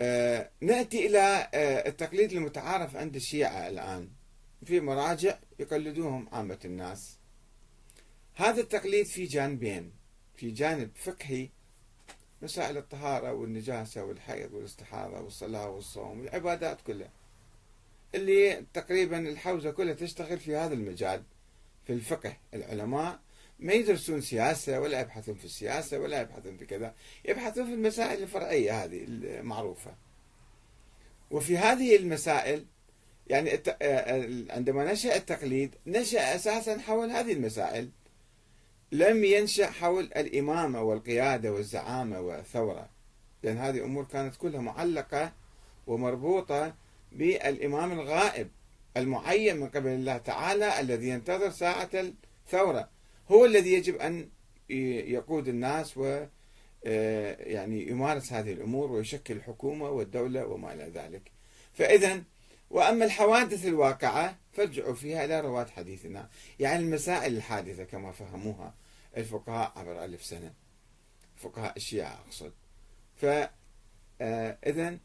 [0.00, 4.08] آه، نأتي إلى آه، التقليد المتعارف عند الشيعة الآن.
[4.64, 7.18] في مراجع يقلدوهم عامة الناس.
[8.34, 9.92] هذا التقليد في جانبين.
[10.36, 11.48] في جانب فقهي
[12.42, 17.10] مسائل الطهارة والنجاسة والحيض والاستحاضة والصلاة والصوم والعبادات كلها.
[18.14, 21.22] اللي تقريبا الحوزة كلها تشتغل في هذا المجال
[21.84, 23.20] في الفقه العلماء
[23.58, 26.94] ما يدرسون سياسة ولا يبحثون في السياسة ولا يبحثون في كذا
[27.24, 29.94] يبحثون في المسائل الفرعية هذه المعروفة.
[31.30, 32.66] وفي هذه المسائل
[33.26, 33.50] يعني
[34.50, 37.90] عندما نشأ التقليد نشأ أساسا حول هذه المسائل.
[38.92, 42.88] لم ينشأ حول الإمامة والقيادة والزعامة والثورة.
[43.42, 45.32] لأن هذه أمور كانت كلها معلقة
[45.86, 46.74] ومربوطة
[47.12, 48.48] بالإمام الغائب
[48.96, 52.93] المعين من قبل الله تعالى الذي ينتظر ساعة الثورة.
[53.28, 54.28] هو الذي يجب أن
[54.70, 56.24] يقود الناس و
[56.86, 61.30] آه، يعني يمارس هذه الأمور ويشكل الحكومة والدولة وما إلى ذلك.
[61.72, 62.22] فإذا
[62.70, 66.28] وأما الحوادث الواقعة فارجعوا فيها إلى رواد حديثنا
[66.60, 68.74] يعني المسائل الحادثة كما فهموها
[69.16, 70.52] الفقهاء عبر ألف سنة
[71.36, 72.52] فقهاء الشيعة أقصد.
[73.16, 73.48] فإذا
[74.20, 74.98] آه،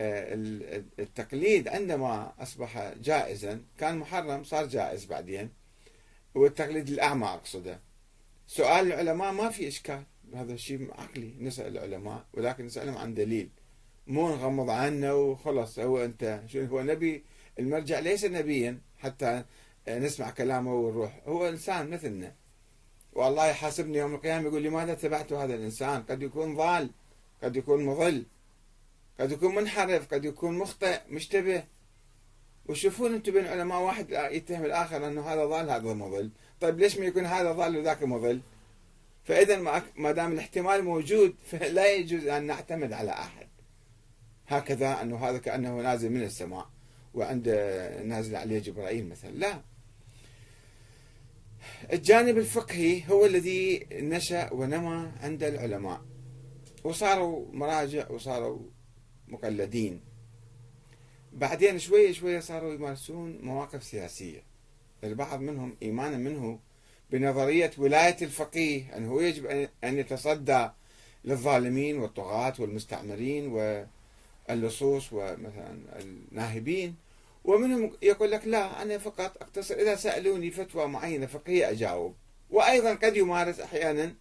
[0.00, 5.50] آه، التقليد عندما أصبح جائزا كان محرم صار جائز بعدين.
[6.38, 7.80] والتقليد الأعمى أقصده.
[8.46, 10.02] سؤال العلماء ما في إشكال.
[10.34, 11.34] هذا الشيء عقلي.
[11.40, 13.48] نسأل العلماء ولكن نسألهم عن دليل.
[14.06, 16.42] مو نغمض عنه وخلص هو أنت.
[16.46, 17.24] شو هو نبي.
[17.58, 18.78] المرجع ليس نبيا.
[18.98, 19.44] حتى
[19.88, 21.20] نسمع كلامه ونروح.
[21.26, 22.34] هو إنسان مثلنا.
[23.12, 26.90] والله يحاسبني يوم القيامة يقول لماذا اتبعت هذا الإنسان؟ قد يكون ضال
[27.42, 28.26] قد يكون مضل
[29.20, 31.64] قد يكون منحرف قد يكون مخطئ مشتبه.
[32.68, 36.30] وشوفون أنتم بين علماء واحد يتهم الآخر أنه هذا ضال هذا مضل
[36.60, 38.40] طيب ليش ما يكون هذا ضال وذاك مضل
[39.24, 43.48] فاذا ما دام الاحتمال موجود فلا يجوز أن نعتمد على أحد.
[44.48, 46.70] هكذا أنه هذا كأنه نازل من السماء
[47.14, 47.48] وعند
[48.04, 49.30] نازل عليه جبرائيل مثلا.
[49.30, 49.60] لا.
[51.92, 56.00] الجانب الفقهي هو الذي نشأ ونمى عند العلماء.
[56.84, 58.58] وصاروا مراجع وصاروا
[59.28, 60.07] مقلدين.
[61.32, 64.42] بعدين شوية شوية صاروا يمارسون مواقف سياسية.
[65.04, 66.58] البعض منهم إيمانا منه
[67.10, 70.68] بنظرية ولاية الفقيه أنه يجب أن يتصدى
[71.24, 73.46] للظالمين والطغاة والمستعمرين
[74.48, 76.94] واللصوص ومثلا الناهبين.
[77.44, 79.74] ومنهم يقول لك لا أنا فقط أقتصر.
[79.74, 82.14] إذا سألوني فتوى معينة فقهية أجاوب.
[82.50, 84.14] وأيضا قد يمارس أحيانا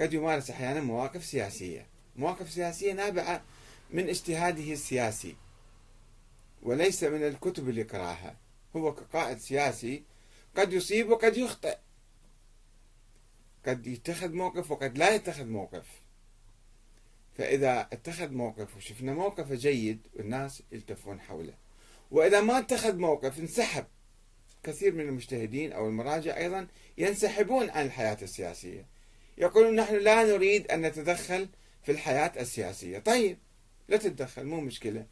[0.00, 1.86] قد يمارس أحيانا مواقف سياسية.
[2.16, 3.42] مواقف سياسية نابعة
[3.90, 5.36] من اجتهاده السياسي.
[6.62, 8.36] وليس من الكتب اللي قراها
[8.76, 10.02] هو كقائد سياسي
[10.56, 11.78] قد يصيب وقد يخطئ.
[13.66, 15.86] قد يتخذ موقف وقد لا يتخذ موقف.
[17.38, 21.54] فإذا اتخذ موقف وشفنا موقفه جيد والناس يلتفون حوله.
[22.10, 23.86] وإذا ما اتخذ موقف انسحب.
[24.62, 26.68] كثير من المجتهدين أو المراجع أيضا
[26.98, 28.86] ينسحبون عن الحياة السياسية.
[29.38, 31.48] يقولون نحن لا نريد أن نتدخل
[31.82, 32.98] في الحياة السياسية.
[32.98, 33.38] طيب
[33.88, 35.06] لا تتدخل مو مشكلة.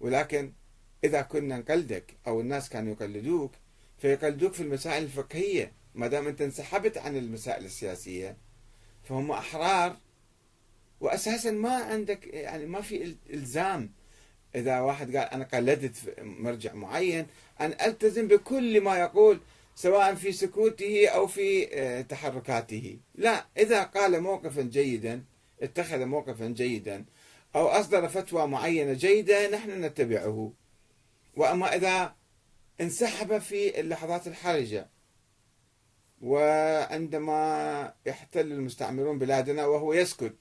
[0.00, 0.52] ولكن
[1.04, 3.52] إذا كنا نقلدك أو الناس كانوا يقلدوك
[3.98, 8.36] فيقلدوك في المسائل الفقهية ما دام أنت انسحبت عن المسائل السياسية
[9.04, 9.96] فهم أحرار.
[11.00, 13.90] وأساسا ما عندك يعني ما في إلزام.
[14.54, 17.26] إذا واحد قال أنا قلدت مرجع معين
[17.60, 19.40] أن ألتزم بكل ما يقول
[19.74, 22.98] سواء في سكوته أو في آه، تحركاته.
[23.14, 25.24] لا إذا قال موقفا جيدا
[25.62, 27.04] اتخذ موقفا جيدا
[27.54, 30.52] أو أصدر فتوى معينة جيدة نحن نتبعه.
[31.36, 32.14] وأما إذا
[32.80, 34.88] انسحب في اللحظات الحرجة
[36.22, 40.36] وعندما يحتل المستعمرون بلادنا وهو يسكت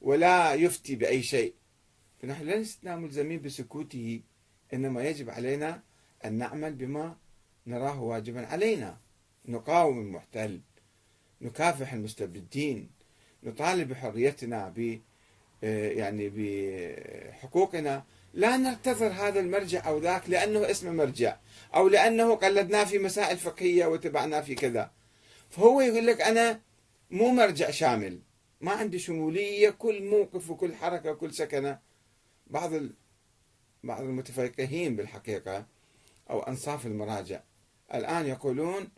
[0.00, 1.54] ولا يفتي بأي شيء
[2.22, 4.20] فنحن لسنا ملزمين بسكوته
[4.74, 5.82] إنما يجب علينا
[6.24, 7.16] أن نعمل بما
[7.66, 8.98] نراه واجبا علينا.
[9.48, 10.60] نقاوم المحتل
[11.40, 12.90] نكافح المستبدين
[13.42, 14.68] نطالب بحريتنا
[15.62, 18.04] يعني بحقوقنا
[18.34, 21.36] لا ننتظر هذا المرجع أو ذاك لأنه اسمه مرجع
[21.74, 24.90] أو لأنه قلدناه في مسائل فقهية وتبعناه في كذا
[25.50, 26.60] فهو يقول لك أنا
[27.10, 28.18] مو مرجع شامل
[28.60, 31.78] ما عندي شمولية كل موقف وكل حركة وكل سكنة
[32.46, 32.72] بعض
[33.84, 35.66] بعض المتفقهين بالحقيقة
[36.30, 37.40] أو أنصاف المراجع
[37.94, 38.88] الآن يقولون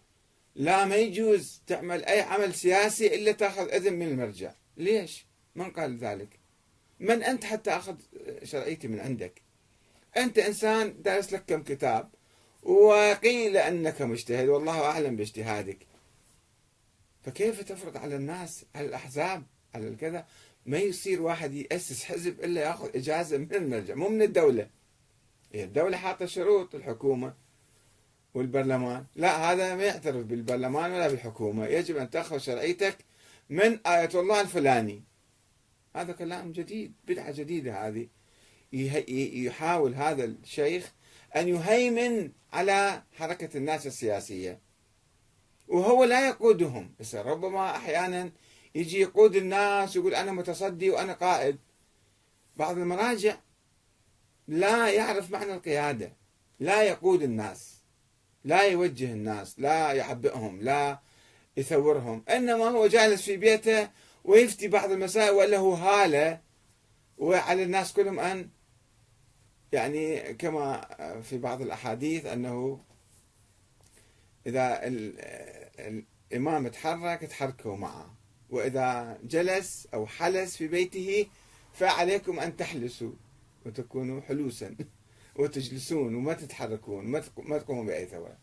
[0.55, 5.99] لا ما يجوز تعمل أي عمل سياسي إلا تأخذ إذن من المرجع ليش؟ من قال
[5.99, 6.38] ذلك؟
[7.00, 7.97] من أنت حتى أخذ
[8.45, 9.43] شرعيتي من عندك؟
[10.17, 12.11] أنت إنسان دارس لك كم كتاب
[12.62, 15.79] وقيل أنك مجتهد والله أعلم باجتهادك.
[17.23, 19.43] فكيف تفرض على الناس على الأحزاب
[19.75, 20.27] على الكذا؟
[20.67, 24.71] ما يصير واحد يأسس حزب إلا يأخذ إجازة من المرجع مو من الدولة.
[25.55, 27.35] الدولة حاطة شروط الحكومة
[28.35, 29.05] والبرلمان.
[29.17, 31.67] لا هذا ما يعترف بالبرلمان ولا بالحكومة.
[31.67, 32.97] يجب أن تأخذ شرعيتك
[33.51, 35.03] من آية الله الفلاني.
[36.00, 38.09] هذا كلام جديد بدعة جديدة هذه.
[38.73, 40.93] يحاول هذا الشيخ
[41.37, 44.61] أن يهيمن على حركة الناس السياسية.
[45.69, 46.95] وهو لا يقودهم.
[47.00, 48.33] بس ربما أحيانا
[48.75, 51.59] يجي يقود الناس ويقول أنا متصدي وأنا قائد.
[52.56, 53.37] بعض المراجع
[54.49, 56.12] لا يعرف معنى القيادة.
[56.61, 57.75] لا يقود الناس.
[58.44, 59.59] لا يوجه الناس.
[59.61, 60.62] لا يعبئهم.
[60.62, 61.01] لا
[61.56, 62.25] يثورهم.
[62.29, 63.89] إنما هو جالس في بيته
[64.29, 66.41] ويفتي بعض المسائل ولا هو هالة
[67.19, 68.49] وعلى الناس كلهم أن
[69.73, 70.89] يعني كما
[71.23, 72.81] في بعض الأحاديث أنه
[74.47, 74.81] إذا
[76.33, 78.15] الإمام تحرك تحركوا معه
[78.51, 81.27] وإذا جلس أو حلس في بيته
[81.73, 83.13] فعليكم أن تحلسوا
[83.67, 84.77] وتكونوا حلوسا
[85.37, 88.39] وتجلسون وما تتحركون وما تقومون بأي ثورة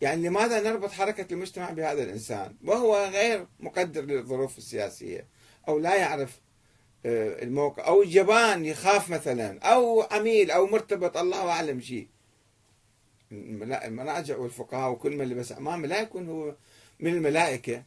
[0.00, 5.26] يعني لماذا نربط حركة المجتمع بهذا الإنسان؟ وهو غير مقدر للظروف السياسية
[5.68, 6.40] أو لا يعرف
[7.06, 12.08] آه، الموقع أو جبان يخاف مثلا أو عميل أو مرتبط الله أعلم شيء.
[13.32, 16.56] المراجع والفقهاء وكل من لبس أمامه لا يكون هو
[17.00, 17.82] من الملائكة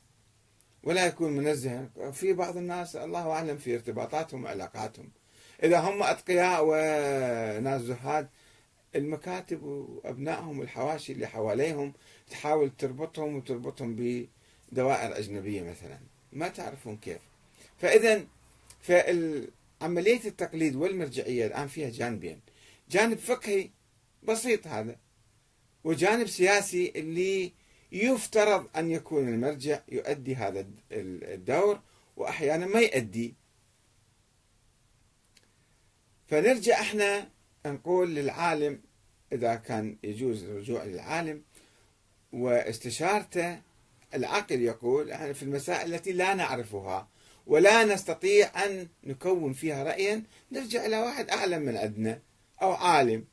[0.83, 5.09] ولا يكون منزها في بعض الناس الله أعلم في ارتباطاتهم وعلاقاتهم.
[5.63, 8.29] إذا هم أتقياء وناس زهاد
[8.95, 11.93] المكاتب وأبنائهم والحواشي اللي حواليهم
[12.29, 15.99] تحاول تربطهم وتربطهم بدوائر أجنبية مثلا.
[16.33, 17.21] ما تعرفون كيف.
[17.77, 18.25] فإذا
[18.81, 22.41] فعملية التقليد والمرجعية الآن فيها جانبين.
[22.89, 23.69] جانب فقهي
[24.23, 24.95] بسيط هذا
[25.83, 27.53] وجانب سياسي اللي
[27.91, 31.79] يفترض أن يكون المرجع يؤدي هذا الدور
[32.17, 33.33] وأحيانا ما يؤدي.
[36.27, 37.29] فنرجع إحنا
[37.65, 38.81] نقول للعالم
[39.31, 41.43] إذا كان يجوز الرجوع للعالم
[42.33, 43.61] واستشارته
[44.13, 47.09] العقل يقول إحنا في المسائل التي لا نعرفها
[47.47, 52.21] ولا نستطيع أن نكون فيها رأيا نرجع إلى واحد أعلم من عندنا
[52.61, 53.25] أو عالم.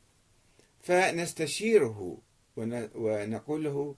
[0.81, 2.19] فنستشيره
[2.95, 3.95] ونقول له